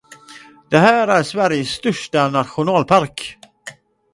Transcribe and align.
Det 0.69 0.77
här 0.77 1.07
är 1.07 1.23
Sveriges 1.23 1.69
största 1.69 2.29
nationalpark. 2.29 3.37